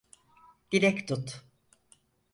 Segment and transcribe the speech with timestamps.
[0.71, 1.41] Dilek tut.